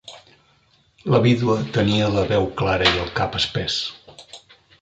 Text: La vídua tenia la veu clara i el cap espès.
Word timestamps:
La 1.15 1.19
vídua 1.25 1.57
tenia 1.77 2.09
la 2.15 2.25
veu 2.33 2.49
clara 2.63 2.91
i 2.95 3.05
el 3.05 3.15
cap 3.21 3.41
espès. 3.45 3.81